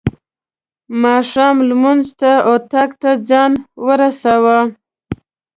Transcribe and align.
ماښام 1.03 1.55
لمونځ 1.69 2.05
ته 2.19 2.31
اطاق 2.53 2.91
ته 3.01 3.11
ځان 3.29 3.51
ورساوه. 3.85 4.59